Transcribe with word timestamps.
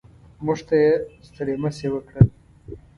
موږ 0.45 0.59
ته 0.67 0.73
یې 0.83 0.91
ستړي 1.27 1.55
مه 1.61 1.69
شي 1.77 1.87
وکړل. 1.91 2.27